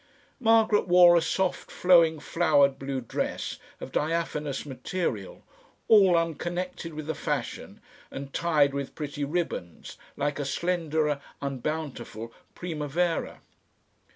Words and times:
Margaret 0.39 0.87
wore 0.87 1.15
a 1.15 1.21
soft 1.21 1.69
flowing 1.69 2.19
flowered 2.19 2.79
blue 2.79 3.01
dress 3.01 3.59
of 3.79 3.91
diaphanous 3.91 4.65
material, 4.65 5.45
all 5.87 6.17
unconnected 6.17 6.95
with 6.95 7.05
the 7.05 7.13
fashion 7.13 7.79
and 8.09 8.33
tied 8.33 8.73
with 8.73 8.95
pretty 8.95 9.23
ribbons, 9.23 9.99
like 10.17 10.39
a 10.39 10.43
slenderer, 10.43 11.21
unbountiful 11.39 12.33
Primavera. 12.55 13.41